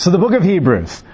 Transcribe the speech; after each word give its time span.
So 0.00 0.10
the 0.10 0.16
book 0.16 0.32
of 0.32 0.42
Hebrews. 0.42 1.04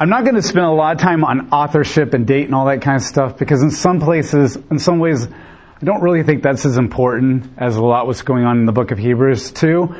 I'm 0.00 0.08
not 0.08 0.24
going 0.24 0.34
to 0.34 0.42
spend 0.42 0.66
a 0.66 0.72
lot 0.72 0.96
of 0.96 1.00
time 1.00 1.22
on 1.22 1.52
authorship 1.52 2.12
and 2.12 2.26
date 2.26 2.46
and 2.46 2.56
all 2.56 2.66
that 2.66 2.82
kind 2.82 2.96
of 2.96 3.02
stuff 3.02 3.38
because 3.38 3.62
in 3.62 3.70
some 3.70 4.00
places, 4.00 4.58
in 4.68 4.80
some 4.80 4.98
ways, 4.98 5.24
I 5.24 5.84
don't 5.84 6.02
really 6.02 6.24
think 6.24 6.42
that's 6.42 6.66
as 6.66 6.76
important 6.76 7.48
as 7.56 7.76
a 7.76 7.84
lot 7.84 8.08
what's 8.08 8.22
going 8.22 8.44
on 8.44 8.58
in 8.58 8.66
the 8.66 8.72
book 8.72 8.90
of 8.90 8.98
Hebrews 8.98 9.52
too. 9.52 9.94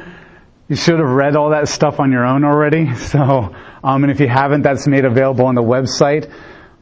You 0.67 0.75
should 0.75 0.99
have 0.99 1.09
read 1.09 1.37
all 1.37 1.51
that 1.51 1.69
stuff 1.69 2.01
on 2.01 2.11
your 2.11 2.27
own 2.27 2.43
already. 2.43 2.93
So, 2.97 3.55
um, 3.85 4.03
and 4.03 4.11
if 4.11 4.19
you 4.19 4.27
haven't, 4.27 4.63
that's 4.63 4.89
made 4.89 5.05
available 5.05 5.47
on 5.47 5.55
the 5.55 5.63
website. 5.63 6.29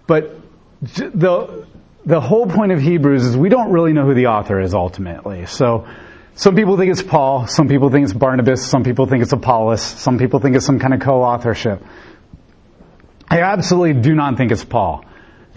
But 0.07 0.41
the 0.81 1.67
the 2.07 2.23
whole 2.23 2.47
point 2.47 2.73
of 2.73 2.81
Hebrews 2.81 3.23
is 3.23 3.37
we 3.37 3.51
don't 3.51 3.71
really 3.71 3.93
know 3.93 4.07
who 4.07 4.15
the 4.15 4.29
author 4.29 4.63
is 4.63 4.73
ultimately. 4.73 5.45
So, 5.45 5.87
some 6.37 6.57
people 6.57 6.77
think 6.77 6.91
it's 6.91 7.03
Paul, 7.03 7.47
some 7.47 7.69
people 7.69 7.91
think 7.91 8.05
it's 8.05 8.13
Barnabas, 8.13 8.67
some 8.67 8.83
people 8.83 9.07
think 9.07 9.23
it's 9.23 9.33
Apollos, 9.33 9.81
some 9.81 10.19
people 10.19 10.41
think 10.41 10.57
it's 10.57 10.67
some 10.67 10.81
kind 10.81 10.93
of 10.93 11.01
co-authorship. 11.01 11.81
I 13.29 13.41
absolutely 13.43 14.01
do 14.01 14.15
not 14.15 14.37
think 14.37 14.51
it's 14.51 14.65
Paul. 14.65 15.05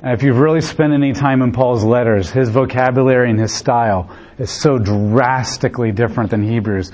If 0.04 0.22
you've 0.22 0.38
really 0.38 0.62
spent 0.62 0.94
any 0.94 1.14
time 1.14 1.42
in 1.42 1.52
Paul's 1.52 1.84
letters, 1.84 2.30
his 2.30 2.50
vocabulary 2.50 3.32
and 3.32 3.40
his 3.40 3.52
style 3.52 4.16
is 4.38 4.52
so 4.52 4.78
drastically 4.78 5.92
different 5.92 6.30
than 6.30 6.44
Hebrews. 6.44 6.92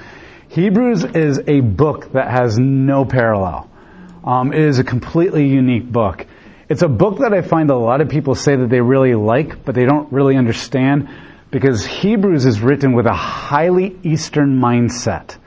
Hebrews 0.48 1.04
is 1.04 1.42
a 1.48 1.60
book 1.60 2.14
that 2.14 2.32
has 2.32 2.58
no 2.58 3.04
parallel. 3.04 3.70
Um, 4.24 4.54
it 4.54 4.62
is 4.62 4.80
a 4.80 4.86
completely 4.86 5.48
unique 5.50 5.92
book. 5.92 6.26
It's 6.70 6.82
a 6.82 6.88
book 6.88 7.20
that 7.20 7.34
I 7.34 7.42
find 7.42 7.70
a 7.70 7.76
lot 7.76 8.00
of 8.00 8.08
people 8.08 8.36
say 8.36 8.56
that 8.56 8.70
they 8.70 8.80
really 8.80 9.16
like, 9.16 9.66
but 9.66 9.76
they 9.76 9.86
don't 9.86 10.12
really 10.14 10.38
understand 10.38 11.10
because 11.54 11.86
Hebrews 11.86 12.48
is 12.48 12.62
written 12.62 12.94
with 12.94 13.06
a 13.06 13.14
highly 13.14 13.96
Eastern 14.02 14.60
mindset. 14.60 15.38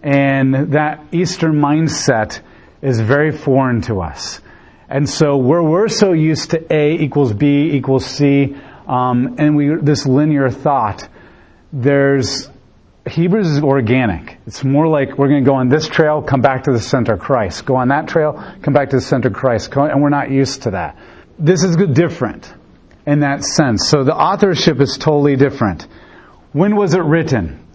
And 0.00 0.74
that 0.74 1.06
Eastern 1.10 1.54
mindset 1.54 2.40
is 2.80 3.00
very 3.00 3.32
foreign 3.32 3.80
to 3.82 4.00
us. 4.00 4.40
And 4.88 5.08
so 5.08 5.36
where 5.38 5.60
we're 5.60 5.88
so 5.88 6.12
used 6.12 6.52
to 6.52 6.72
A 6.72 6.92
equals 6.92 7.32
B 7.32 7.72
equals 7.72 8.06
C, 8.06 8.54
um, 8.86 9.34
and 9.38 9.56
we 9.56 9.74
this 9.82 10.06
linear 10.06 10.50
thought, 10.50 11.08
there's 11.72 12.48
Hebrews 13.10 13.48
is 13.48 13.60
organic. 13.60 14.38
It's 14.46 14.62
more 14.62 14.86
like 14.86 15.18
we're 15.18 15.28
going 15.28 15.42
to 15.42 15.50
go 15.50 15.56
on 15.56 15.68
this 15.68 15.88
trail, 15.88 16.22
come 16.22 16.42
back 16.42 16.64
to 16.64 16.72
the 16.72 16.80
center 16.80 17.14
of 17.14 17.20
Christ. 17.20 17.66
Go 17.66 17.74
on 17.74 17.88
that 17.88 18.06
trail, 18.06 18.34
come 18.62 18.72
back 18.72 18.90
to 18.90 18.96
the 18.96 19.02
center 19.02 19.28
of 19.28 19.34
Christ. 19.34 19.74
And 19.74 20.00
we're 20.00 20.10
not 20.10 20.30
used 20.30 20.62
to 20.62 20.70
that. 20.72 20.96
This 21.40 21.64
is 21.64 21.76
different 21.76 22.54
in 23.06 23.20
that 23.20 23.44
sense. 23.44 23.88
So 23.88 24.04
the 24.04 24.14
authorship 24.14 24.80
is 24.80 24.96
totally 24.98 25.36
different. 25.36 25.86
When 26.52 26.76
was 26.76 26.94
it 26.94 27.02
written? 27.02 27.66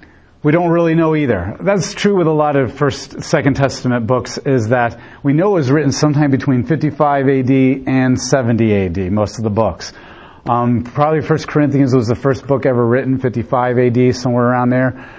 We 0.43 0.51
don't 0.51 0.69
really 0.69 0.93
know 0.93 1.15
either. 1.15 1.57
That's 1.59 1.95
true 1.95 2.17
with 2.17 2.27
a 2.27 2.31
lot 2.31 2.55
of 2.55 2.77
First, 2.77 3.23
Second 3.23 3.55
Testament 3.55 4.05
books. 4.05 4.37
Is 4.37 4.69
that 4.69 4.99
we 5.23 5.33
know 5.33 5.51
it 5.51 5.55
was 5.55 5.71
written 5.71 5.91
sometime 5.91 6.29
between 6.29 6.65
55 6.65 7.27
A.D. 7.27 7.83
and 7.87 8.21
70 8.21 8.71
A.D. 8.71 9.09
Most 9.09 9.39
of 9.39 9.43
the 9.43 9.49
books. 9.49 9.91
Um, 10.47 10.83
probably 10.83 11.21
First 11.21 11.47
Corinthians 11.47 11.95
was 11.95 12.07
the 12.07 12.15
first 12.15 12.45
book 12.45 12.67
ever 12.67 12.85
written, 12.85 13.17
55 13.17 13.79
A.D. 13.79 14.11
somewhere 14.11 14.45
around 14.45 14.69
there. 14.69 15.09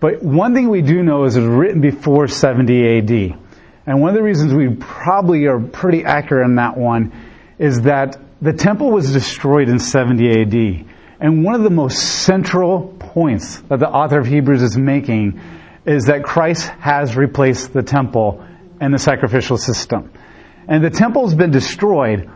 But 0.00 0.22
one 0.22 0.54
thing 0.54 0.68
we 0.68 0.82
do 0.82 1.02
know 1.02 1.24
is 1.24 1.36
it 1.36 1.40
was 1.40 1.48
written 1.48 1.80
before 1.80 2.28
70 2.28 2.98
AD. 2.98 3.38
And 3.86 4.00
one 4.02 4.10
of 4.10 4.14
the 4.14 4.22
reasons 4.22 4.52
we 4.52 4.68
probably 4.68 5.46
are 5.46 5.60
pretty 5.60 6.04
accurate 6.04 6.44
on 6.44 6.56
that 6.56 6.76
one 6.76 7.12
is 7.58 7.82
that 7.82 8.18
the 8.42 8.52
temple 8.52 8.90
was 8.90 9.12
destroyed 9.12 9.68
in 9.68 9.78
70 9.78 10.30
AD. 10.30 10.86
And 11.20 11.44
one 11.44 11.54
of 11.54 11.62
the 11.62 11.70
most 11.70 11.98
central 11.98 12.88
points 12.98 13.60
that 13.68 13.78
the 13.78 13.88
author 13.88 14.18
of 14.18 14.26
Hebrews 14.26 14.62
is 14.62 14.76
making 14.76 15.40
is 15.86 16.06
that 16.06 16.24
Christ 16.24 16.68
has 16.80 17.16
replaced 17.16 17.72
the 17.72 17.82
temple 17.82 18.44
and 18.80 18.92
the 18.92 18.98
sacrificial 18.98 19.56
system. 19.56 20.12
And 20.66 20.84
the 20.84 20.90
temple 20.90 21.26
has 21.26 21.34
been 21.34 21.50
destroyed. 21.50 22.30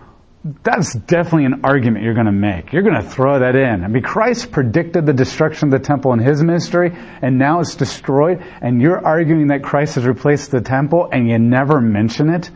That's 0.63 0.95
definitely 0.95 1.47
an 1.47 1.65
argument 1.65 2.05
you're 2.05 2.15
going 2.15 2.27
to 2.27 2.33
make. 2.33 2.73
You're 2.73 2.83
going 2.83 3.03
to 3.03 3.09
throw 3.09 3.41
that 3.41 3.57
in. 3.57 3.83
I 3.85 3.89
mean, 3.89 4.03
Christ 4.03 4.53
predicted 4.53 5.05
the 5.05 5.13
destruction 5.13 5.73
of 5.73 5.81
the 5.81 5.87
temple 5.87 6.13
in 6.13 6.21
his 6.21 6.43
ministry, 6.43 6.93
and 6.95 7.39
now 7.39 7.61
it's 7.61 7.75
destroyed, 7.75 8.43
and 8.63 8.81
you're 8.81 9.05
arguing 9.05 9.49
that 9.49 9.65
Christ 9.65 9.97
has 9.97 10.07
replaced 10.07 10.53
the 10.53 10.61
temple, 10.61 11.09
and 11.11 11.29
you 11.29 11.39
never 11.39 11.81
mention 11.81 12.31
it. 12.31 12.51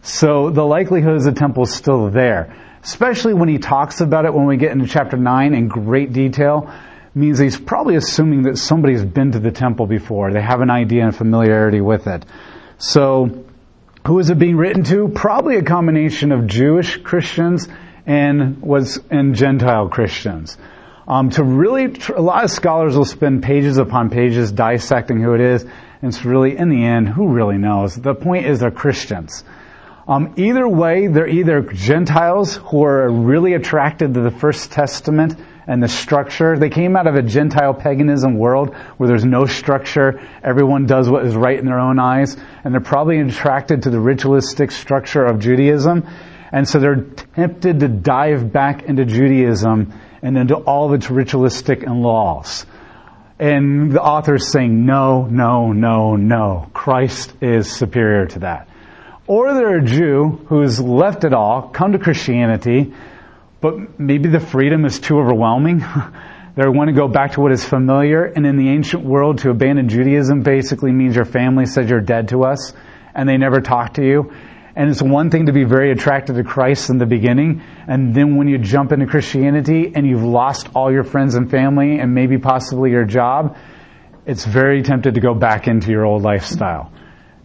So 0.00 0.50
the 0.50 0.64
likelihood 0.64 1.16
is 1.16 1.24
the 1.24 1.32
temple 1.32 1.64
is 1.64 1.74
still 1.74 2.10
there 2.10 2.54
especially 2.86 3.34
when 3.34 3.48
he 3.48 3.58
talks 3.58 4.00
about 4.00 4.26
it 4.26 4.32
when 4.32 4.46
we 4.46 4.56
get 4.56 4.70
into 4.70 4.86
chapter 4.86 5.16
9 5.16 5.54
in 5.54 5.66
great 5.66 6.12
detail, 6.12 6.72
means 7.16 7.36
he's 7.36 7.58
probably 7.58 7.96
assuming 7.96 8.42
that 8.42 8.56
somebody's 8.58 9.04
been 9.04 9.32
to 9.32 9.40
the 9.40 9.50
temple 9.50 9.86
before. 9.86 10.32
They 10.32 10.40
have 10.40 10.60
an 10.60 10.70
idea 10.70 11.02
and 11.02 11.14
familiarity 11.14 11.80
with 11.80 12.06
it. 12.06 12.24
So, 12.78 13.44
who 14.06 14.20
is 14.20 14.30
it 14.30 14.38
being 14.38 14.56
written 14.56 14.84
to? 14.84 15.08
Probably 15.08 15.56
a 15.56 15.64
combination 15.64 16.30
of 16.30 16.46
Jewish 16.46 16.98
Christians 16.98 17.66
and 18.06 18.62
was 18.62 19.00
and 19.10 19.34
Gentile 19.34 19.88
Christians. 19.88 20.56
Um, 21.08 21.30
to 21.30 21.42
really, 21.42 21.92
a 22.14 22.22
lot 22.22 22.44
of 22.44 22.52
scholars 22.52 22.96
will 22.96 23.04
spend 23.04 23.42
pages 23.42 23.78
upon 23.78 24.10
pages 24.10 24.52
dissecting 24.52 25.20
who 25.20 25.34
it 25.34 25.40
is, 25.40 25.62
and 25.62 26.14
it's 26.14 26.24
really, 26.24 26.56
in 26.56 26.68
the 26.68 26.84
end, 26.84 27.08
who 27.08 27.32
really 27.32 27.58
knows? 27.58 27.96
The 27.96 28.14
point 28.14 28.46
is 28.46 28.60
they're 28.60 28.70
Christians. 28.70 29.42
Um, 30.08 30.34
either 30.36 30.68
way, 30.68 31.08
they're 31.08 31.26
either 31.26 31.62
Gentiles 31.62 32.54
who 32.54 32.84
are 32.84 33.10
really 33.10 33.54
attracted 33.54 34.14
to 34.14 34.20
the 34.20 34.30
First 34.30 34.70
Testament 34.70 35.34
and 35.66 35.82
the 35.82 35.88
structure. 35.88 36.56
They 36.56 36.70
came 36.70 36.96
out 36.96 37.08
of 37.08 37.16
a 37.16 37.22
Gentile 37.22 37.74
paganism 37.74 38.38
world 38.38 38.72
where 38.98 39.08
there's 39.08 39.24
no 39.24 39.46
structure. 39.46 40.20
Everyone 40.44 40.86
does 40.86 41.10
what 41.10 41.26
is 41.26 41.34
right 41.34 41.58
in 41.58 41.66
their 41.66 41.80
own 41.80 41.98
eyes. 41.98 42.36
And 42.62 42.72
they're 42.72 42.80
probably 42.80 43.18
attracted 43.18 43.82
to 43.82 43.90
the 43.90 43.98
ritualistic 43.98 44.70
structure 44.70 45.24
of 45.24 45.40
Judaism. 45.40 46.06
And 46.52 46.68
so 46.68 46.78
they're 46.78 47.02
tempted 47.34 47.80
to 47.80 47.88
dive 47.88 48.52
back 48.52 48.84
into 48.84 49.04
Judaism 49.04 49.92
and 50.22 50.38
into 50.38 50.54
all 50.54 50.86
of 50.86 50.94
its 50.94 51.10
ritualistic 51.10 51.82
and 51.82 52.00
laws. 52.00 52.64
And 53.40 53.90
the 53.90 54.00
author 54.00 54.36
is 54.36 54.52
saying, 54.52 54.86
no, 54.86 55.24
no, 55.24 55.72
no, 55.72 56.14
no. 56.14 56.70
Christ 56.72 57.34
is 57.40 57.70
superior 57.72 58.26
to 58.26 58.38
that. 58.40 58.68
Or 59.28 59.54
they're 59.54 59.78
a 59.78 59.84
Jew 59.84 60.40
who's 60.46 60.80
left 60.80 61.24
it 61.24 61.34
all, 61.34 61.70
come 61.70 61.92
to 61.92 61.98
Christianity, 61.98 62.94
but 63.60 63.98
maybe 63.98 64.28
the 64.28 64.38
freedom 64.38 64.84
is 64.84 65.00
too 65.00 65.18
overwhelming. 65.18 65.78
they 66.56 66.68
want 66.68 66.88
to 66.90 66.94
go 66.94 67.08
back 67.08 67.32
to 67.32 67.40
what 67.40 67.50
is 67.50 67.64
familiar, 67.64 68.24
and 68.24 68.46
in 68.46 68.56
the 68.56 68.68
ancient 68.68 69.04
world, 69.04 69.38
to 69.38 69.50
abandon 69.50 69.88
Judaism 69.88 70.42
basically 70.42 70.92
means 70.92 71.16
your 71.16 71.24
family 71.24 71.66
says 71.66 71.90
you're 71.90 72.00
dead 72.00 72.28
to 72.28 72.44
us, 72.44 72.72
and 73.16 73.28
they 73.28 73.36
never 73.36 73.60
talk 73.60 73.94
to 73.94 74.04
you. 74.04 74.32
And 74.76 74.90
it's 74.90 75.02
one 75.02 75.30
thing 75.30 75.46
to 75.46 75.52
be 75.52 75.64
very 75.64 75.90
attracted 75.90 76.36
to 76.36 76.44
Christ 76.44 76.90
in 76.90 76.98
the 76.98 77.06
beginning, 77.06 77.62
and 77.88 78.14
then 78.14 78.36
when 78.36 78.46
you 78.46 78.58
jump 78.58 78.92
into 78.92 79.06
Christianity 79.06 79.90
and 79.92 80.06
you've 80.06 80.22
lost 80.22 80.68
all 80.76 80.92
your 80.92 81.02
friends 81.02 81.34
and 81.34 81.50
family 81.50 81.98
and 81.98 82.14
maybe 82.14 82.38
possibly 82.38 82.90
your 82.90 83.06
job, 83.06 83.56
it's 84.24 84.44
very 84.44 84.82
tempted 84.82 85.14
to 85.14 85.20
go 85.20 85.34
back 85.34 85.66
into 85.66 85.90
your 85.90 86.04
old 86.04 86.22
lifestyle. 86.22 86.92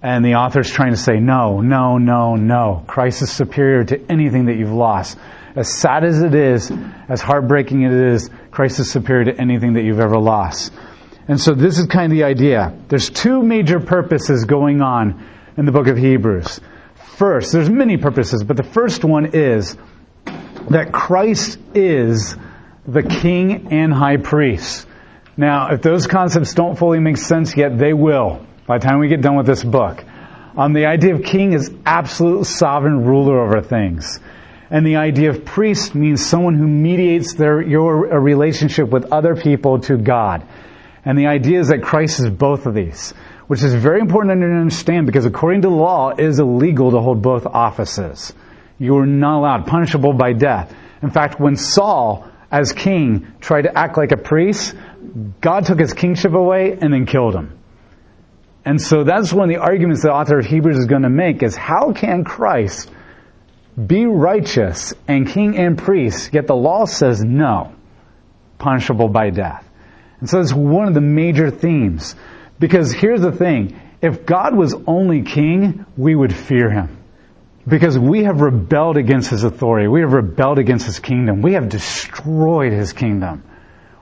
And 0.04 0.26
the 0.26 0.36
author's 0.36 0.72
trying 0.72 0.92
to 0.92 0.98
say, 0.98 1.20
no, 1.20 1.62
no, 1.62 1.98
no, 1.98 2.36
no. 2.36 2.84
Christ 2.88 3.22
is 3.22 3.32
superior 3.32 3.84
to 3.84 4.12
anything 4.12 4.46
that 4.46 4.58
you've 4.58 4.72
lost. 4.72 5.18
As 5.56 5.72
sad 5.72 6.04
as 6.04 6.24
it 6.24 6.34
is, 6.34 6.72
as 7.08 7.22
heartbreaking 7.22 7.84
it 7.84 7.92
is, 7.92 8.30
Christ 8.50 8.80
is 8.80 8.92
superior 8.92 9.26
to 9.26 9.40
anything 9.40 9.74
that 9.74 9.84
you've 9.84 10.00
ever 10.00 10.18
lost. 10.18 10.74
And 11.28 11.40
so 11.40 11.54
this 11.54 11.78
is 11.78 11.86
kind 11.86 12.12
of 12.12 12.18
the 12.18 12.24
idea. 12.24 12.76
There's 12.88 13.10
two 13.10 13.44
major 13.44 13.80
purposes 13.80 14.46
going 14.46 14.82
on 14.82 15.24
in 15.56 15.66
the 15.66 15.72
book 15.72 15.88
of 15.88 15.98
Hebrews. 15.98 16.60
First, 17.18 17.52
there's 17.52 17.70
many 17.70 17.98
purposes, 17.98 18.44
but 18.44 18.58
the 18.58 18.64
first 18.64 19.06
one 19.06 19.36
is 19.36 19.78
that 20.72 20.92
Christ 20.92 21.60
is 21.76 22.36
the 22.88 23.04
king 23.04 23.72
and 23.72 23.94
high 23.94 24.18
priest. 24.18 24.88
Now, 25.38 25.74
if 25.74 25.84
those 25.84 26.08
concepts 26.08 26.56
don't 26.56 26.78
fully 26.78 27.00
make 27.00 27.18
sense 27.18 27.56
yet, 27.56 27.78
they 27.78 27.94
will 27.94 28.48
by 28.68 28.78
the 28.78 28.86
time 28.86 29.00
we 29.00 29.08
get 29.08 29.22
done 29.22 29.36
with 29.36 29.46
this 29.46 29.64
book. 29.64 30.04
Um, 30.56 30.74
the 30.74 30.86
idea 30.86 31.16
of 31.16 31.24
king 31.24 31.54
is 31.54 31.72
absolute 31.86 32.46
sovereign 32.46 33.06
ruler 33.06 33.40
over 33.40 33.62
things. 33.62 34.20
And 34.70 34.86
the 34.86 34.98
idea 34.98 35.30
of 35.30 35.44
priest 35.44 35.96
means 35.96 36.26
someone 36.26 36.56
who 36.56 36.68
mediates 36.68 37.34
their, 37.34 37.62
your 37.62 38.20
relationship 38.20 38.90
with 38.90 39.12
other 39.12 39.36
people 39.36 39.80
to 39.82 39.98
God. 39.98 40.48
And 41.04 41.18
the 41.18 41.28
idea 41.28 41.60
is 41.60 41.70
that 41.70 41.82
Christ 41.82 42.20
is 42.22 42.30
both 42.30 42.66
of 42.66 42.74
these, 42.74 43.14
which 43.48 43.64
is 43.64 43.74
very 43.74 44.00
important 44.00 44.40
to 44.40 44.46
understand 44.46 45.08
because 45.08 45.26
according 45.26 45.64
to 45.64 45.70
law, 45.70 46.10
it 46.10 46.20
is 46.20 46.40
illegal 46.40 46.92
to 46.92 47.00
hold 47.00 47.22
both 47.22 47.46
offices. 47.46 48.34
You 48.78 48.98
are 48.98 49.06
not 49.06 49.40
allowed, 49.40 49.68
punishable 49.68 50.14
by 50.14 50.34
death. 50.34 50.74
In 51.02 51.12
fact, 51.12 51.40
when 51.40 51.56
Saul, 51.56 52.28
as 52.52 52.72
king, 52.72 53.28
tried 53.42 53.64
to 53.64 53.78
act 53.78 53.98
like 53.98 54.12
a 54.12 54.18
priest, 54.18 54.76
God 55.42 55.66
took 55.66 55.80
his 55.80 55.94
kingship 55.94 56.34
away 56.34 56.78
and 56.80 56.94
then 56.94 57.06
killed 57.06 57.36
him. 57.36 57.58
And 58.64 58.80
so 58.80 59.04
that's 59.04 59.34
one 59.34 59.50
of 59.50 59.56
the 59.56 59.62
arguments 59.62 60.04
the 60.04 60.12
author 60.12 60.40
of 60.40 60.46
Hebrews 60.46 60.78
is 60.78 60.86
going 60.86 61.02
to 61.02 61.10
make 61.10 61.42
is 61.42 61.56
how 61.56 61.94
can 61.94 62.24
Christ 62.24 62.90
be 63.88 64.06
righteous 64.06 64.94
and 65.08 65.28
king 65.28 65.58
and 65.58 65.78
priest, 65.78 66.34
yet 66.34 66.46
the 66.46 66.56
law 66.56 66.86
says 66.86 67.24
no, 67.24 67.74
punishable 68.60 69.08
by 69.08 69.32
death. 69.32 69.68
And 70.20 70.30
so 70.30 70.40
it's 70.40 70.54
one 70.54 70.88
of 70.88 70.94
the 70.94 71.02
major 71.02 71.50
themes. 71.50 72.16
Because 72.60 72.94
here's 72.94 73.22
the 73.22 73.32
thing, 73.32 73.80
If 74.02 74.26
God 74.26 74.56
was 74.56 74.76
only 74.86 75.24
king, 75.24 75.86
we 75.98 76.14
would 76.14 76.36
fear 76.36 76.70
him. 76.70 76.98
Because 77.68 77.98
we 77.98 78.24
have 78.26 78.42
rebelled 78.42 78.98
against 78.98 79.30
his 79.30 79.44
authority. 79.44 79.88
We 79.88 80.02
have 80.02 80.14
rebelled 80.14 80.60
against 80.60 80.86
his 80.86 81.00
kingdom. 81.00 81.42
We 81.42 81.54
have 81.54 81.70
destroyed 81.70 82.74
his 82.74 82.94
kingdom. 82.94 83.44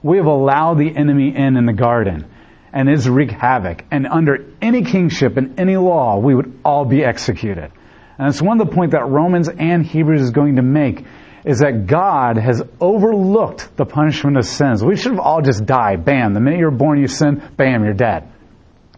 We 0.02 0.16
have 0.16 0.26
allowed 0.26 0.78
the 0.78 0.94
enemy 0.94 1.34
in 1.34 1.56
in 1.56 1.66
the 1.66 1.72
garden 1.72 2.26
and 2.72 2.88
it's 2.88 3.06
wreak 3.06 3.30
havoc. 3.30 3.84
And 3.90 4.06
under 4.06 4.46
any 4.60 4.82
kingship 4.82 5.36
and 5.36 5.58
any 5.58 5.76
law, 5.76 6.18
we 6.18 6.34
would 6.34 6.60
all 6.64 6.84
be 6.84 7.04
executed. 7.04 7.72
And 8.18 8.28
it's 8.28 8.42
one 8.42 8.60
of 8.60 8.68
the 8.68 8.74
points 8.74 8.92
that 8.92 9.08
Romans 9.08 9.48
and 9.48 9.84
Hebrews 9.84 10.20
is 10.20 10.30
going 10.30 10.56
to 10.56 10.62
make 10.62 11.04
is 11.44 11.60
that 11.60 11.86
God 11.86 12.36
has 12.36 12.62
overlooked 12.80 13.76
the 13.76 13.86
punishment 13.86 14.36
of 14.36 14.44
sins. 14.44 14.84
We 14.84 14.96
should 14.96 15.12
have 15.12 15.20
all 15.20 15.40
just 15.40 15.64
died. 15.64 16.04
Bam. 16.04 16.34
The 16.34 16.40
minute 16.40 16.60
you're 16.60 16.70
born, 16.70 17.00
you 17.00 17.08
sin. 17.08 17.42
Bam, 17.56 17.82
you're 17.82 17.94
dead. 17.94 18.30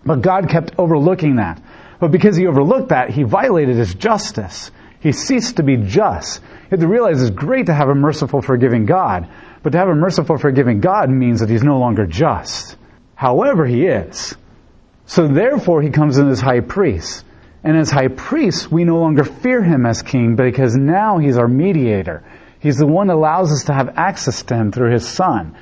But 0.05 0.23
God 0.23 0.49
kept 0.49 0.73
overlooking 0.79 1.37
that. 1.37 1.63
But 2.01 2.11
because 2.11 2.37
he 2.37 2.49
overlooked 2.49 2.89
that, 2.89 3.11
he 3.11 3.23
violated 3.23 3.77
his 3.77 3.95
justice. 3.95 4.73
He 4.99 5.13
ceased 5.13 5.59
to 5.59 5.63
be 5.63 5.77
just. 5.77 6.43
You 6.43 6.69
have 6.71 6.81
to 6.81 6.89
realize 6.89 7.23
it's 7.23 7.31
great 7.31 7.67
to 7.67 7.75
have 7.75 7.89
a 7.89 7.95
merciful, 7.95 8.43
forgiving 8.43 8.87
God. 8.87 9.29
But 9.63 9.71
to 9.71 9.79
have 9.79 9.89
a 9.89 9.95
merciful, 9.95 10.37
forgiving 10.37 10.81
God 10.81 11.11
means 11.11 11.41
that 11.41 11.49
he's 11.49 11.63
no 11.63 11.79
longer 11.79 12.07
just. 12.07 12.77
However, 13.23 13.65
he 13.65 13.87
is. 13.87 14.35
So 15.07 15.29
therefore, 15.29 15.81
he 15.81 15.91
comes 15.91 16.19
in 16.19 16.29
as 16.29 16.41
high 16.41 16.59
priest. 16.59 17.25
And 17.63 17.77
as 17.77 17.89
high 17.89 18.09
priest, 18.09 18.73
we 18.73 18.83
no 18.83 18.99
longer 18.99 19.23
fear 19.23 19.63
him 19.63 19.87
as 19.87 20.03
king 20.03 20.35
because 20.35 20.75
now 20.75 21.19
he's 21.19 21.39
our 21.39 21.47
mediator. 21.47 22.25
He's 22.59 22.79
the 22.79 22.87
one 22.89 23.07
that 23.07 23.15
allows 23.15 23.53
us 23.53 23.67
to 23.67 23.75
have 23.75 23.97
access 23.97 24.43
to 24.43 24.57
him 24.57 24.73
through 24.73 24.91
his 24.91 25.07
son. 25.07 25.57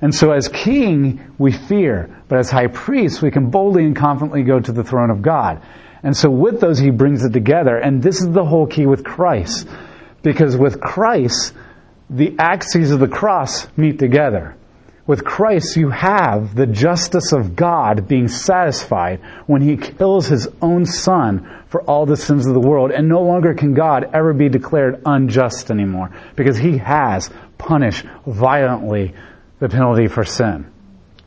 And 0.00 0.14
so 0.14 0.32
as 0.32 0.48
king, 0.48 1.34
we 1.36 1.52
fear. 1.52 2.08
But 2.28 2.38
as 2.38 2.50
high 2.50 2.68
priest, 2.68 3.20
we 3.20 3.30
can 3.30 3.50
boldly 3.50 3.84
and 3.84 3.94
confidently 3.94 4.42
go 4.42 4.58
to 4.58 4.72
the 4.72 4.82
throne 4.82 5.10
of 5.10 5.20
God. 5.20 5.60
And 6.02 6.16
so 6.16 6.30
with 6.30 6.62
those, 6.62 6.78
he 6.78 6.88
brings 6.88 7.26
it 7.26 7.34
together. 7.34 7.76
And 7.76 8.02
this 8.02 8.22
is 8.22 8.30
the 8.30 8.46
whole 8.46 8.66
key 8.66 8.86
with 8.86 9.04
Christ. 9.04 9.68
Because 10.22 10.56
with 10.56 10.80
Christ, 10.80 11.52
the 12.08 12.36
axes 12.38 12.90
of 12.90 13.00
the 13.00 13.08
cross 13.08 13.68
meet 13.76 13.98
together. 13.98 14.56
With 15.04 15.24
Christ, 15.24 15.76
you 15.76 15.90
have 15.90 16.54
the 16.54 16.66
justice 16.66 17.32
of 17.32 17.56
God 17.56 18.06
being 18.06 18.28
satisfied 18.28 19.20
when 19.46 19.60
he 19.60 19.76
kills 19.76 20.28
his 20.28 20.46
own 20.60 20.86
son 20.86 21.64
for 21.68 21.82
all 21.82 22.06
the 22.06 22.16
sins 22.16 22.46
of 22.46 22.54
the 22.54 22.60
world. 22.60 22.92
And 22.92 23.08
no 23.08 23.22
longer 23.22 23.54
can 23.54 23.74
God 23.74 24.10
ever 24.14 24.32
be 24.32 24.48
declared 24.48 25.02
unjust 25.04 25.72
anymore 25.72 26.10
because 26.36 26.56
he 26.56 26.78
has 26.78 27.30
punished 27.58 28.04
violently 28.26 29.14
the 29.58 29.68
penalty 29.68 30.06
for 30.06 30.24
sin. 30.24 30.66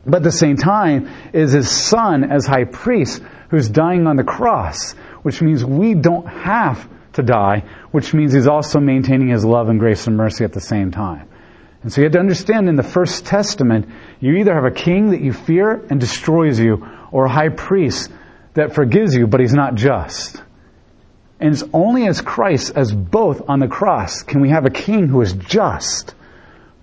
But 0.06 0.16
at 0.16 0.22
the 0.22 0.32
same 0.32 0.56
time 0.56 1.10
is 1.34 1.52
his 1.52 1.70
son 1.70 2.24
as 2.24 2.46
high 2.46 2.64
priest 2.64 3.22
who's 3.50 3.68
dying 3.68 4.06
on 4.06 4.16
the 4.16 4.24
cross, 4.24 4.92
which 5.22 5.42
means 5.42 5.62
we 5.64 5.94
don't 5.94 6.26
have 6.26 6.88
to 7.14 7.22
die, 7.22 7.64
which 7.90 8.14
means 8.14 8.32
he's 8.32 8.46
also 8.46 8.80
maintaining 8.80 9.28
his 9.28 9.44
love 9.44 9.68
and 9.68 9.78
grace 9.80 10.06
and 10.06 10.16
mercy 10.16 10.44
at 10.44 10.52
the 10.52 10.60
same 10.60 10.92
time. 10.92 11.28
And 11.86 11.92
so 11.92 12.00
you 12.00 12.06
have 12.06 12.14
to 12.14 12.18
understand 12.18 12.68
in 12.68 12.74
the 12.74 12.82
First 12.82 13.26
Testament, 13.26 13.88
you 14.18 14.34
either 14.38 14.52
have 14.52 14.64
a 14.64 14.72
king 14.72 15.10
that 15.10 15.20
you 15.20 15.32
fear 15.32 15.86
and 15.88 16.00
destroys 16.00 16.58
you, 16.58 16.84
or 17.12 17.26
a 17.26 17.30
high 17.30 17.50
priest 17.50 18.10
that 18.54 18.74
forgives 18.74 19.14
you, 19.14 19.28
but 19.28 19.38
he's 19.38 19.52
not 19.52 19.76
just. 19.76 20.42
And 21.38 21.54
it's 21.54 21.62
only 21.72 22.08
as 22.08 22.20
Christ, 22.20 22.72
as 22.74 22.92
both 22.92 23.48
on 23.48 23.60
the 23.60 23.68
cross, 23.68 24.24
can 24.24 24.40
we 24.40 24.48
have 24.48 24.66
a 24.66 24.70
king 24.70 25.06
who 25.06 25.20
is 25.20 25.34
just, 25.34 26.16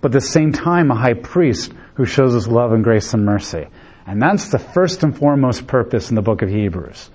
but 0.00 0.08
at 0.08 0.12
the 0.22 0.26
same 0.26 0.52
time 0.52 0.90
a 0.90 0.94
high 0.94 1.12
priest 1.12 1.70
who 1.96 2.06
shows 2.06 2.34
us 2.34 2.48
love 2.48 2.72
and 2.72 2.82
grace 2.82 3.12
and 3.12 3.26
mercy. 3.26 3.66
And 4.06 4.22
that's 4.22 4.48
the 4.48 4.58
first 4.58 5.02
and 5.02 5.14
foremost 5.14 5.66
purpose 5.66 6.08
in 6.08 6.14
the 6.14 6.22
book 6.22 6.40
of 6.40 6.48
Hebrews. 6.48 7.10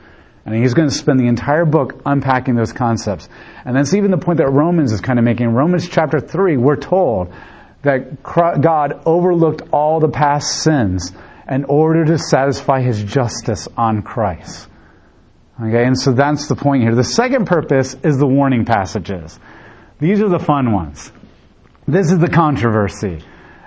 And 0.46 0.54
he's 0.54 0.76
going 0.76 0.90
to 0.90 0.94
spend 0.94 1.20
the 1.20 1.28
entire 1.28 1.66
book 1.66 2.04
unpacking 2.06 2.54
those 2.54 2.72
concepts. 2.72 3.28
And 3.66 3.76
that's 3.76 3.96
even 3.96 4.12
the 4.12 4.20
point 4.20 4.38
that 4.38 4.52
Romans 4.52 4.92
is 4.92 5.02
kind 5.02 5.18
of 5.18 5.26
making. 5.26 5.48
In 5.48 5.54
Romans 5.56 5.90
chapter 5.90 6.20
3, 6.20 6.56
we're 6.58 6.76
told 6.76 7.34
that 7.84 8.24
God 8.24 9.02
overlooked 9.06 9.62
all 9.72 10.00
the 10.00 10.10
past 10.10 10.62
sins 10.64 11.12
in 11.50 11.66
order 11.66 12.06
to 12.06 12.18
satisfy 12.18 12.82
his 12.82 13.02
justice 13.04 13.68
on 13.78 14.02
Christ. 14.02 14.68
Okay, 15.62 15.86
and 15.86 16.00
so 16.00 16.14
that's 16.14 16.48
the 16.48 16.56
point 16.56 16.84
here. 16.84 16.96
The 16.96 17.04
second 17.04 17.46
purpose 17.46 17.96
is 18.04 18.18
the 18.18 18.28
warning 18.28 18.66
passages. 18.66 19.40
These 20.00 20.22
are 20.22 20.30
the 20.30 20.40
fun 20.40 20.72
ones. 20.72 21.12
This 21.88 22.12
is 22.12 22.20
the 22.20 22.30
controversy. 22.30 23.22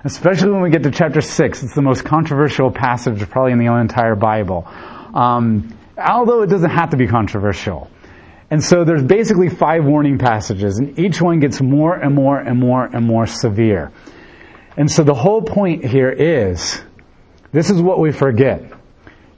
Especially 0.04 0.50
when 0.50 0.62
we 0.62 0.70
get 0.70 0.82
to 0.84 0.90
chapter 0.90 1.20
6. 1.20 1.62
It's 1.62 1.74
the 1.74 1.82
most 1.82 2.04
controversial 2.04 2.70
passage 2.70 3.28
probably 3.28 3.52
in 3.52 3.58
the 3.58 3.72
entire 3.72 4.14
Bible. 4.14 4.66
Um, 5.14 5.76
although 5.98 6.42
it 6.42 6.48
doesn't 6.48 6.70
have 6.70 6.90
to 6.90 6.96
be 6.96 7.06
controversial. 7.06 7.90
And 8.52 8.62
so 8.62 8.84
there's 8.84 9.02
basically 9.02 9.48
five 9.48 9.86
warning 9.86 10.18
passages, 10.18 10.78
and 10.78 10.98
each 10.98 11.22
one 11.22 11.40
gets 11.40 11.62
more 11.62 11.94
and 11.94 12.14
more 12.14 12.38
and 12.38 12.60
more 12.60 12.84
and 12.84 13.06
more 13.06 13.26
severe. 13.26 13.90
And 14.76 14.90
so 14.90 15.04
the 15.04 15.14
whole 15.14 15.40
point 15.40 15.86
here 15.86 16.10
is, 16.10 16.82
this 17.50 17.70
is 17.70 17.80
what 17.80 17.98
we 17.98 18.12
forget. 18.12 18.70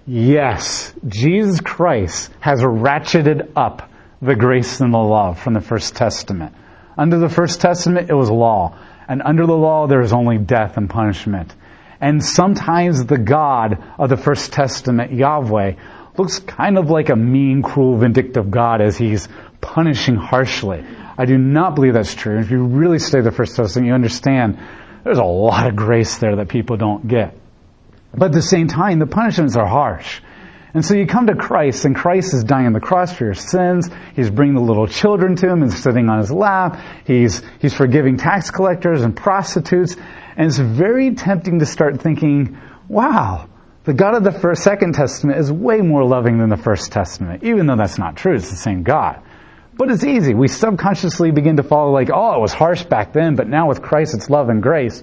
Yes, 0.05 0.93
Jesus 1.06 1.61
Christ 1.61 2.32
has 2.40 2.61
ratcheted 2.62 3.52
up 3.55 3.88
the 4.20 4.34
grace 4.34 4.81
and 4.81 4.93
the 4.93 4.99
love 4.99 5.38
from 5.38 5.55
the 5.55 5.60
First 5.60 5.94
Testament. 5.94 6.52
Under 6.99 7.19
the 7.19 7.28
First 7.28 7.60
Testament, 7.60 8.10
it 8.10 8.14
was 8.14 8.28
law. 8.28 8.76
And 9.06 9.22
under 9.22 9.46
the 9.46 9.56
law, 9.56 9.87
there 9.87 10.00
is 10.00 10.12
only 10.12 10.38
death 10.38 10.76
and 10.76 10.90
punishment. 10.90 11.55
And 12.00 12.20
sometimes 12.20 13.05
the 13.05 13.19
God 13.19 13.81
of 13.96 14.08
the 14.08 14.17
First 14.17 14.52
Testament, 14.52 15.12
Yahweh, 15.12 15.75
looks 16.16 16.38
kind 16.38 16.78
of 16.78 16.90
like 16.90 17.08
a 17.08 17.16
mean, 17.16 17.62
cruel, 17.62 17.99
vindictive 17.99 18.50
God 18.50 18.81
as 18.81 18.96
he's 18.96 19.28
punishing 19.61 20.16
harshly. 20.16 20.84
I 21.16 21.25
do 21.26 21.38
not 21.38 21.75
believe 21.75 21.94
that's 21.94 22.14
true. 22.14 22.38
If 22.38 22.50
you 22.50 22.64
really 22.64 22.99
study 22.99 23.22
the 23.22 23.32
First 23.32 23.56
Testament, 23.56 23.88
you 23.88 23.94
understand 23.94 24.58
there's 25.05 25.19
a 25.19 25.25
lot 25.25 25.66
of 25.66 25.76
grace 25.76 26.19
there 26.19 26.37
that 26.37 26.49
people 26.49 26.76
don't 26.76 27.06
get. 27.06 27.37
But 28.12 28.26
at 28.26 28.32
the 28.32 28.43
same 28.43 28.69
time, 28.69 28.99
the 28.99 29.06
punishments 29.06 29.56
are 29.56 29.66
harsh. 29.66 30.20
And 30.72 30.84
so 30.84 30.94
you 30.94 31.06
come 31.06 31.28
to 31.28 31.37
Christ, 31.37 31.84
and 31.84 31.94
Christ 31.94 32.34
is 32.34 32.43
dying 32.43 32.67
on 32.67 32.72
the 32.72 32.81
cross 32.81 33.12
for 33.12 33.25
your 33.25 33.34
sins. 33.34 33.88
He's 34.17 34.28
bringing 34.28 34.56
the 34.56 34.60
little 34.60 34.88
children 34.88 35.37
to 35.37 35.49
him 35.49 35.62
and 35.62 35.72
sitting 35.72 36.08
on 36.08 36.19
his 36.19 36.32
lap. 36.32 36.81
He's, 37.06 37.43
he's 37.60 37.75
forgiving 37.75 38.17
tax 38.17 38.50
collectors 38.50 39.02
and 39.02 39.17
prostitutes. 39.17 39.96
And 40.37 40.49
it's 40.49 40.58
very 40.58 41.14
tempting 41.14 41.60
to 41.60 41.67
start 41.67 42.02
thinking, 42.02 42.58
wow, 42.88 43.49
the 43.84 43.92
God 43.92 44.14
of 44.14 44.25
the 44.25 44.32
first, 44.32 44.62
Second 44.62 44.94
Testament 44.94 45.38
is 45.38 45.52
way 45.52 45.78
more 45.81 46.04
loving 46.04 46.38
than 46.38 46.48
the 46.48 46.56
First 46.56 46.90
Testament, 46.90 47.44
even 47.44 47.66
though 47.66 47.76
that's 47.76 47.98
not 47.98 48.16
true. 48.16 48.34
It's 48.34 48.50
the 48.50 48.56
same 48.56 48.82
God. 48.82 49.20
But 49.76 49.90
it's 49.90 50.04
easy. 50.04 50.34
We 50.34 50.48
subconsciously 50.48 51.32
begin 51.32 51.56
to 51.56 51.62
follow 51.62 51.93
like, 51.93 52.08
oh, 52.12 52.36
it 52.36 52.41
was 52.41 52.53
harsh 52.53 52.84
back 52.84 53.12
then, 53.12 53.34
but 53.34 53.48
now 53.48 53.69
with 53.69 53.82
Christ 53.82 54.14
it's 54.14 54.31
love 54.31 54.48
and 54.48 54.62
grace. 54.62 55.03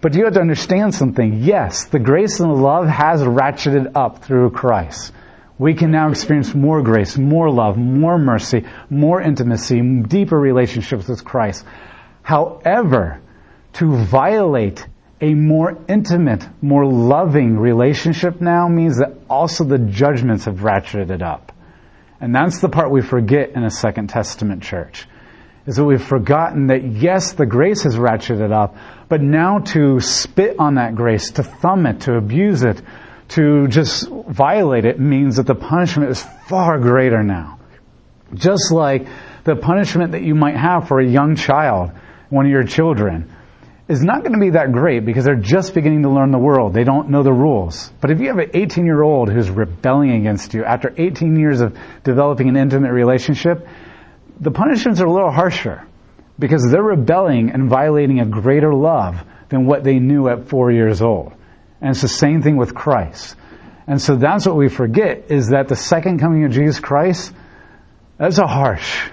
But 0.00 0.14
you 0.14 0.24
have 0.24 0.34
to 0.34 0.40
understand 0.40 0.94
something. 0.94 1.42
Yes, 1.42 1.86
the 1.86 1.98
grace 1.98 2.38
and 2.38 2.50
the 2.50 2.54
love 2.54 2.86
has 2.86 3.22
ratcheted 3.22 3.92
up 3.94 4.22
through 4.22 4.50
Christ. 4.50 5.12
We 5.58 5.74
can 5.74 5.90
now 5.90 6.10
experience 6.10 6.54
more 6.54 6.82
grace, 6.82 7.16
more 7.16 7.50
love, 7.50 7.78
more 7.78 8.18
mercy, 8.18 8.66
more 8.90 9.22
intimacy, 9.22 9.80
deeper 10.02 10.38
relationships 10.38 11.08
with 11.08 11.24
Christ. 11.24 11.64
However, 12.22 13.20
to 13.74 13.96
violate 13.96 14.86
a 15.24 15.34
more 15.34 15.78
intimate, 15.88 16.46
more 16.60 16.84
loving 16.84 17.58
relationship 17.58 18.42
now 18.42 18.68
means 18.68 18.98
that 18.98 19.14
also 19.30 19.64
the 19.64 19.78
judgments 19.78 20.44
have 20.44 20.56
ratcheted 20.56 21.22
up. 21.22 21.50
And 22.20 22.34
that's 22.34 22.60
the 22.60 22.68
part 22.68 22.90
we 22.90 23.00
forget 23.00 23.52
in 23.52 23.64
a 23.64 23.70
Second 23.70 24.08
Testament 24.08 24.62
church. 24.62 25.08
Is 25.66 25.76
that 25.76 25.84
we've 25.84 26.02
forgotten 26.02 26.66
that 26.66 26.84
yes, 26.84 27.32
the 27.32 27.46
grace 27.46 27.84
has 27.84 27.96
ratcheted 27.96 28.52
up, 28.52 28.76
but 29.08 29.22
now 29.22 29.60
to 29.72 29.98
spit 30.00 30.56
on 30.58 30.74
that 30.74 30.94
grace, 30.94 31.30
to 31.32 31.42
thumb 31.42 31.86
it, 31.86 32.02
to 32.02 32.16
abuse 32.16 32.62
it, 32.62 32.82
to 33.28 33.66
just 33.68 34.06
violate 34.28 34.84
it 34.84 35.00
means 35.00 35.36
that 35.36 35.46
the 35.46 35.54
punishment 35.54 36.10
is 36.10 36.22
far 36.48 36.78
greater 36.78 37.22
now. 37.22 37.58
Just 38.34 38.72
like 38.72 39.06
the 39.44 39.56
punishment 39.56 40.12
that 40.12 40.22
you 40.22 40.34
might 40.34 40.56
have 40.56 40.86
for 40.86 41.00
a 41.00 41.06
young 41.06 41.36
child, 41.36 41.92
one 42.28 42.44
of 42.44 42.52
your 42.52 42.64
children, 42.64 43.34
is 43.86 44.02
not 44.02 44.20
going 44.20 44.32
to 44.32 44.40
be 44.40 44.50
that 44.50 44.72
great 44.72 45.04
because 45.04 45.24
they're 45.24 45.34
just 45.34 45.74
beginning 45.74 46.02
to 46.02 46.08
learn 46.08 46.30
the 46.30 46.38
world. 46.38 46.72
They 46.72 46.84
don't 46.84 47.10
know 47.10 47.22
the 47.22 47.32
rules. 47.32 47.92
But 48.00 48.10
if 48.10 48.20
you 48.20 48.28
have 48.28 48.38
an 48.38 48.50
18 48.54 48.86
year 48.86 49.02
old 49.02 49.30
who's 49.30 49.50
rebelling 49.50 50.12
against 50.12 50.54
you 50.54 50.64
after 50.64 50.94
18 50.96 51.36
years 51.36 51.60
of 51.60 51.76
developing 52.02 52.48
an 52.48 52.56
intimate 52.56 52.92
relationship, 52.92 53.66
the 54.40 54.50
punishments 54.50 55.00
are 55.00 55.06
a 55.06 55.12
little 55.12 55.30
harsher 55.30 55.86
because 56.38 56.66
they're 56.70 56.82
rebelling 56.82 57.50
and 57.50 57.68
violating 57.68 58.20
a 58.20 58.26
greater 58.26 58.74
love 58.74 59.22
than 59.50 59.66
what 59.66 59.84
they 59.84 59.98
knew 59.98 60.28
at 60.28 60.48
four 60.48 60.72
years 60.72 61.02
old. 61.02 61.34
And 61.80 61.90
it's 61.90 62.00
the 62.00 62.08
same 62.08 62.40
thing 62.40 62.56
with 62.56 62.74
Christ. 62.74 63.36
And 63.86 64.00
so 64.00 64.16
that's 64.16 64.46
what 64.46 64.56
we 64.56 64.68
forget 64.68 65.30
is 65.30 65.48
that 65.48 65.68
the 65.68 65.76
second 65.76 66.18
coming 66.20 66.44
of 66.44 66.52
Jesus 66.52 66.80
Christ, 66.80 67.32
that's 68.16 68.38
a 68.38 68.46
harsh, 68.46 69.10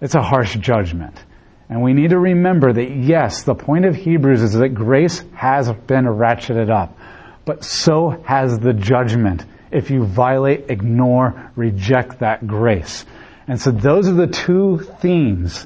it's 0.00 0.14
a 0.14 0.22
harsh 0.22 0.56
judgment. 0.56 1.22
And 1.70 1.82
we 1.82 1.92
need 1.92 2.10
to 2.10 2.18
remember 2.18 2.72
that 2.72 2.90
yes, 2.90 3.44
the 3.44 3.54
point 3.54 3.84
of 3.84 3.94
Hebrews 3.94 4.42
is 4.42 4.54
that 4.54 4.70
grace 4.70 5.24
has 5.34 5.70
been 5.70 6.04
ratcheted 6.04 6.68
up, 6.68 6.98
but 7.44 7.64
so 7.64 8.10
has 8.26 8.58
the 8.58 8.72
judgment 8.72 9.44
if 9.70 9.90
you 9.90 10.04
violate, 10.04 10.68
ignore, 10.68 11.52
reject 11.54 12.18
that 12.18 12.44
grace. 12.44 13.06
And 13.46 13.60
so 13.60 13.70
those 13.70 14.08
are 14.08 14.14
the 14.14 14.26
two 14.26 14.78
themes 15.00 15.64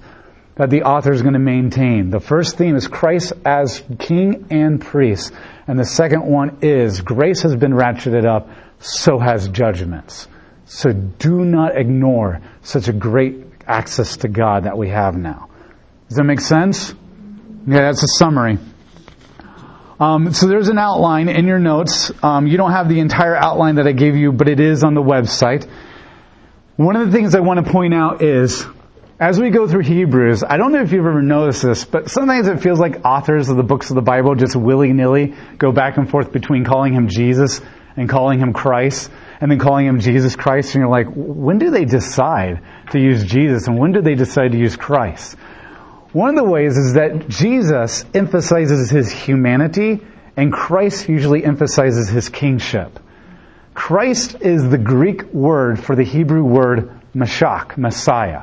that 0.56 0.68
the 0.68 0.82
author 0.82 1.10
is 1.10 1.22
going 1.22 1.32
to 1.32 1.40
maintain. 1.40 2.10
The 2.10 2.20
first 2.20 2.58
theme 2.58 2.76
is 2.76 2.86
Christ 2.86 3.32
as 3.44 3.82
king 3.98 4.48
and 4.50 4.80
priest. 4.80 5.32
And 5.66 5.78
the 5.78 5.86
second 5.86 6.26
one 6.26 6.58
is 6.60 7.00
grace 7.00 7.42
has 7.42 7.56
been 7.56 7.72
ratcheted 7.72 8.26
up, 8.26 8.50
so 8.78 9.18
has 9.18 9.48
judgments. 9.48 10.28
So 10.66 10.92
do 10.92 11.46
not 11.46 11.78
ignore 11.78 12.42
such 12.60 12.88
a 12.88 12.92
great 12.92 13.42
access 13.66 14.18
to 14.18 14.28
God 14.28 14.64
that 14.64 14.76
we 14.76 14.90
have 14.90 15.16
now. 15.16 15.48
Does 16.08 16.18
that 16.18 16.24
make 16.24 16.40
sense? 16.40 16.94
Yeah, 17.66 17.80
that's 17.80 18.02
a 18.02 18.08
summary. 18.08 18.58
Um, 19.98 20.32
so 20.32 20.48
there's 20.48 20.68
an 20.68 20.78
outline 20.78 21.28
in 21.28 21.46
your 21.46 21.58
notes. 21.58 22.10
Um, 22.22 22.46
you 22.46 22.56
don't 22.56 22.72
have 22.72 22.88
the 22.88 23.00
entire 23.00 23.36
outline 23.36 23.76
that 23.76 23.86
I 23.86 23.92
gave 23.92 24.16
you, 24.16 24.32
but 24.32 24.48
it 24.48 24.60
is 24.60 24.84
on 24.84 24.94
the 24.94 25.02
website. 25.02 25.68
One 26.76 26.96
of 26.96 27.06
the 27.06 27.12
things 27.12 27.34
I 27.34 27.40
want 27.40 27.64
to 27.64 27.72
point 27.72 27.94
out 27.94 28.20
is, 28.20 28.66
as 29.20 29.38
we 29.38 29.50
go 29.50 29.68
through 29.68 29.84
Hebrews, 29.84 30.42
I 30.42 30.56
don't 30.56 30.72
know 30.72 30.82
if 30.82 30.90
you've 30.92 31.06
ever 31.06 31.22
noticed 31.22 31.62
this, 31.62 31.84
but 31.84 32.10
sometimes 32.10 32.48
it 32.48 32.60
feels 32.60 32.80
like 32.80 33.04
authors 33.04 33.48
of 33.48 33.56
the 33.56 33.62
books 33.62 33.90
of 33.90 33.94
the 33.94 34.02
Bible 34.02 34.34
just 34.34 34.56
willy-nilly 34.56 35.34
go 35.56 35.70
back 35.70 35.96
and 35.96 36.10
forth 36.10 36.32
between 36.32 36.64
calling 36.64 36.92
him 36.92 37.06
Jesus 37.06 37.60
and 37.96 38.08
calling 38.08 38.40
him 38.40 38.52
Christ 38.52 39.10
and 39.40 39.50
then 39.50 39.60
calling 39.60 39.86
him 39.86 40.00
Jesus 40.00 40.34
Christ. 40.34 40.74
And 40.74 40.82
you're 40.82 40.90
like, 40.90 41.06
when 41.14 41.58
do 41.58 41.70
they 41.70 41.84
decide 41.84 42.60
to 42.90 42.98
use 42.98 43.24
Jesus 43.24 43.68
and 43.68 43.78
when 43.78 43.92
do 43.92 44.02
they 44.02 44.16
decide 44.16 44.50
to 44.50 44.58
use 44.58 44.76
Christ? 44.76 45.36
One 46.14 46.28
of 46.28 46.36
the 46.36 46.48
ways 46.48 46.76
is 46.76 46.92
that 46.92 47.26
Jesus 47.26 48.04
emphasizes 48.14 48.88
his 48.88 49.10
humanity 49.10 50.00
and 50.36 50.52
Christ 50.52 51.08
usually 51.08 51.44
emphasizes 51.44 52.08
his 52.08 52.28
kingship. 52.28 53.00
Christ 53.74 54.36
is 54.40 54.70
the 54.70 54.78
Greek 54.78 55.24
word 55.32 55.82
for 55.82 55.96
the 55.96 56.04
Hebrew 56.04 56.44
word 56.44 57.00
Mashiach, 57.16 57.76
Messiah. 57.76 58.42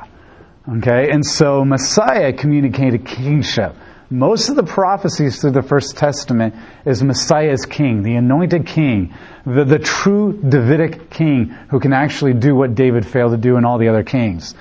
Okay, 0.68 1.08
and 1.10 1.24
so 1.24 1.64
Messiah 1.64 2.34
communicated 2.34 3.06
kingship. 3.06 3.74
Most 4.10 4.50
of 4.50 4.56
the 4.56 4.64
prophecies 4.64 5.40
through 5.40 5.52
the 5.52 5.62
First 5.62 5.96
Testament 5.96 6.54
is 6.84 7.02
Messiah's 7.02 7.64
king, 7.64 8.02
the 8.02 8.16
anointed 8.16 8.66
king, 8.66 9.14
the, 9.46 9.64
the 9.64 9.78
true 9.78 10.34
Davidic 10.34 11.08
king 11.08 11.46
who 11.70 11.80
can 11.80 11.94
actually 11.94 12.34
do 12.34 12.54
what 12.54 12.74
David 12.74 13.06
failed 13.06 13.32
to 13.32 13.38
do 13.38 13.56
and 13.56 13.64
all 13.64 13.78
the 13.78 13.88
other 13.88 14.04
kings. 14.04 14.54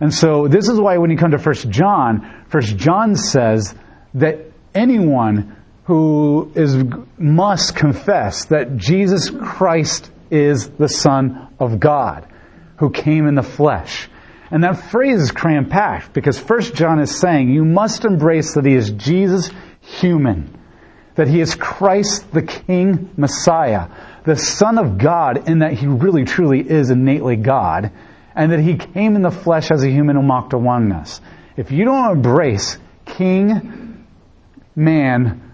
And 0.00 0.12
so 0.12 0.48
this 0.48 0.68
is 0.68 0.80
why 0.80 0.98
when 0.98 1.10
you 1.10 1.16
come 1.16 1.30
to 1.30 1.38
First 1.38 1.68
John, 1.70 2.44
First 2.48 2.76
John 2.76 3.14
says 3.14 3.74
that 4.14 4.40
anyone 4.74 5.56
who 5.84 6.52
is 6.54 6.76
must 7.18 7.76
confess 7.76 8.46
that 8.46 8.76
Jesus 8.76 9.30
Christ 9.30 10.10
is 10.30 10.68
the 10.68 10.88
Son 10.88 11.48
of 11.58 11.80
God, 11.80 12.26
who 12.78 12.90
came 12.90 13.26
in 13.26 13.36
the 13.36 13.42
flesh. 13.42 14.08
And 14.50 14.62
that 14.64 14.90
phrase 14.90 15.20
is 15.20 15.32
cram 15.32 15.68
packed 15.68 16.12
because 16.12 16.38
First 16.38 16.74
John 16.74 17.00
is 17.00 17.18
saying 17.18 17.50
you 17.50 17.64
must 17.64 18.04
embrace 18.04 18.54
that 18.54 18.66
he 18.66 18.74
is 18.74 18.90
Jesus 18.90 19.50
human, 19.80 20.56
that 21.14 21.28
he 21.28 21.40
is 21.40 21.54
Christ 21.54 22.30
the 22.32 22.42
King 22.42 23.10
Messiah, 23.16 23.88
the 24.24 24.36
Son 24.36 24.78
of 24.78 24.98
God 24.98 25.48
in 25.48 25.60
that 25.60 25.72
he 25.72 25.86
really 25.86 26.24
truly 26.24 26.60
is 26.60 26.90
innately 26.90 27.36
God, 27.36 27.90
and 28.36 28.52
that 28.52 28.60
he 28.60 28.76
came 28.76 29.16
in 29.16 29.22
the 29.22 29.30
flesh 29.30 29.70
as 29.70 29.82
a 29.82 29.88
human 29.88 30.16
and 30.16 30.28
walked 30.28 30.52
among 30.52 30.92
us. 30.92 31.20
If 31.56 31.72
you 31.72 31.84
don't 31.84 32.16
embrace 32.16 32.78
King, 33.06 34.06
man, 34.76 35.52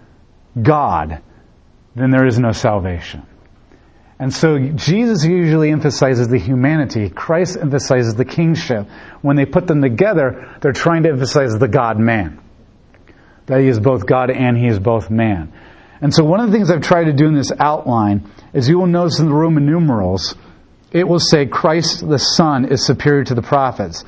God, 0.61 1.21
then 1.95 2.11
there 2.11 2.27
is 2.27 2.37
no 2.37 2.51
salvation. 2.51 3.25
And 4.19 4.33
so 4.33 4.57
Jesus 4.59 5.23
usually 5.23 5.71
emphasizes 5.71 6.27
the 6.27 6.37
humanity. 6.37 7.09
Christ 7.09 7.57
emphasizes 7.59 8.15
the 8.15 8.25
kingship. 8.25 8.87
When 9.21 9.35
they 9.37 9.45
put 9.45 9.65
them 9.67 9.81
together, 9.81 10.57
they're 10.61 10.71
trying 10.71 11.03
to 11.03 11.09
emphasize 11.09 11.57
the 11.57 11.67
God-man. 11.67 12.39
That 13.47 13.61
he 13.61 13.67
is 13.67 13.79
both 13.79 14.05
God 14.05 14.29
and 14.29 14.57
he 14.57 14.67
is 14.67 14.79
both 14.79 15.09
man. 15.09 15.53
And 16.01 16.13
so 16.13 16.23
one 16.23 16.39
of 16.41 16.51
the 16.51 16.53
things 16.53 16.69
I've 16.69 16.81
tried 16.81 17.05
to 17.05 17.13
do 17.13 17.27
in 17.27 17.33
this 17.33 17.51
outline 17.57 18.29
is 18.53 18.67
you 18.67 18.77
will 18.77 18.87
notice 18.87 19.19
in 19.19 19.27
the 19.27 19.33
Roman 19.33 19.65
numerals, 19.65 20.35
it 20.93 21.07
will 21.07 21.19
say 21.19 21.45
Christ 21.45 22.07
the 22.07 22.19
Son 22.19 22.65
is 22.65 22.85
superior 22.85 23.23
to 23.25 23.35
the 23.35 23.41
prophets. 23.41 24.05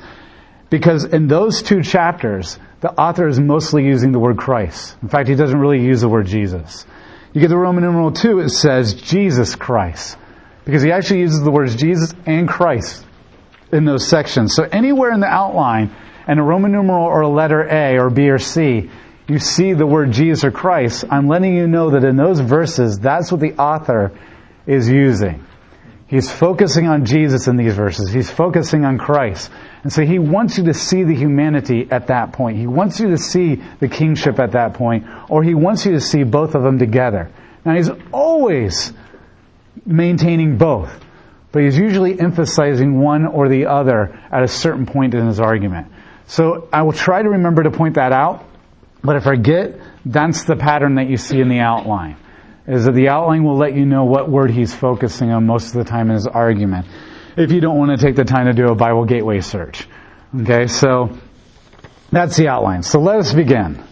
Because 0.70 1.04
in 1.04 1.26
those 1.28 1.62
two 1.62 1.82
chapters, 1.82 2.58
the 2.80 2.92
author 2.92 3.28
is 3.28 3.38
mostly 3.38 3.84
using 3.84 4.12
the 4.12 4.18
word 4.18 4.38
Christ. 4.38 4.96
In 5.02 5.08
fact, 5.08 5.28
he 5.28 5.34
doesn't 5.34 5.58
really 5.58 5.84
use 5.84 6.00
the 6.00 6.08
word 6.08 6.26
Jesus. 6.26 6.86
You 7.32 7.40
get 7.40 7.48
the 7.48 7.58
Roman 7.58 7.84
numeral 7.84 8.12
2, 8.12 8.40
it 8.40 8.50
says 8.50 8.94
Jesus 8.94 9.54
Christ. 9.56 10.16
Because 10.64 10.82
he 10.82 10.90
actually 10.90 11.20
uses 11.20 11.42
the 11.42 11.50
words 11.50 11.76
Jesus 11.76 12.14
and 12.24 12.48
Christ 12.48 13.04
in 13.72 13.84
those 13.84 14.06
sections. 14.06 14.54
So 14.54 14.64
anywhere 14.64 15.12
in 15.12 15.20
the 15.20 15.26
outline, 15.26 15.94
and 16.26 16.40
a 16.40 16.42
Roman 16.42 16.72
numeral 16.72 17.04
or 17.04 17.20
a 17.20 17.28
letter 17.28 17.62
A 17.62 17.98
or 17.98 18.10
B 18.10 18.30
or 18.30 18.38
C, 18.38 18.90
you 19.28 19.38
see 19.38 19.72
the 19.74 19.86
word 19.86 20.12
Jesus 20.12 20.44
or 20.44 20.50
Christ, 20.50 21.04
I'm 21.10 21.28
letting 21.28 21.56
you 21.56 21.66
know 21.66 21.90
that 21.90 22.04
in 22.04 22.16
those 22.16 22.40
verses, 22.40 22.98
that's 22.98 23.30
what 23.30 23.40
the 23.40 23.54
author 23.54 24.12
is 24.66 24.88
using. 24.88 25.44
He's 26.08 26.30
focusing 26.30 26.86
on 26.86 27.04
Jesus 27.04 27.48
in 27.48 27.56
these 27.56 27.74
verses. 27.74 28.12
He's 28.12 28.30
focusing 28.30 28.84
on 28.84 28.96
Christ. 28.96 29.50
And 29.82 29.92
so 29.92 30.04
he 30.04 30.20
wants 30.20 30.56
you 30.56 30.64
to 30.64 30.74
see 30.74 31.02
the 31.02 31.14
humanity 31.14 31.88
at 31.90 32.06
that 32.08 32.32
point. 32.32 32.58
He 32.58 32.68
wants 32.68 33.00
you 33.00 33.08
to 33.08 33.18
see 33.18 33.56
the 33.80 33.88
kingship 33.88 34.38
at 34.38 34.52
that 34.52 34.74
point, 34.74 35.04
or 35.28 35.42
he 35.42 35.54
wants 35.54 35.84
you 35.84 35.92
to 35.92 36.00
see 36.00 36.22
both 36.22 36.54
of 36.54 36.62
them 36.62 36.78
together. 36.78 37.30
Now 37.64 37.74
he's 37.74 37.90
always 38.12 38.92
maintaining 39.84 40.58
both, 40.58 40.96
but 41.50 41.62
he's 41.62 41.76
usually 41.76 42.18
emphasizing 42.18 43.00
one 43.00 43.26
or 43.26 43.48
the 43.48 43.66
other 43.66 44.16
at 44.30 44.44
a 44.44 44.48
certain 44.48 44.86
point 44.86 45.14
in 45.14 45.26
his 45.26 45.40
argument. 45.40 45.88
So 46.28 46.68
I 46.72 46.82
will 46.82 46.92
try 46.92 47.22
to 47.22 47.30
remember 47.30 47.64
to 47.64 47.72
point 47.72 47.94
that 47.94 48.12
out, 48.12 48.44
but 49.02 49.16
if 49.16 49.26
I 49.26 49.36
forget, 49.36 49.80
that's 50.04 50.44
the 50.44 50.56
pattern 50.56 50.96
that 50.96 51.08
you 51.08 51.16
see 51.16 51.40
in 51.40 51.48
the 51.48 51.60
outline 51.60 52.16
is 52.66 52.84
that 52.84 52.92
the 52.92 53.08
outline 53.08 53.44
will 53.44 53.56
let 53.56 53.74
you 53.74 53.86
know 53.86 54.04
what 54.04 54.30
word 54.30 54.50
he's 54.50 54.74
focusing 54.74 55.30
on 55.30 55.46
most 55.46 55.68
of 55.68 55.74
the 55.74 55.84
time 55.84 56.08
in 56.08 56.14
his 56.14 56.26
argument. 56.26 56.86
If 57.36 57.52
you 57.52 57.60
don't 57.60 57.78
want 57.78 57.98
to 57.98 58.04
take 58.04 58.16
the 58.16 58.24
time 58.24 58.46
to 58.46 58.52
do 58.52 58.68
a 58.68 58.74
Bible 58.74 59.04
Gateway 59.04 59.40
search. 59.40 59.86
Okay, 60.34 60.66
so 60.66 61.16
that's 62.10 62.36
the 62.36 62.48
outline. 62.48 62.82
So 62.82 63.00
let 63.00 63.18
us 63.18 63.32
begin. 63.32 63.84